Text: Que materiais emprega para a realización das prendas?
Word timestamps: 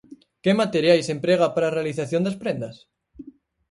Que 0.43 0.51
materiais 0.61 1.11
emprega 1.15 1.47
para 1.55 1.65
a 1.67 1.75
realización 1.77 2.21
das 2.23 2.39
prendas? 2.41 2.75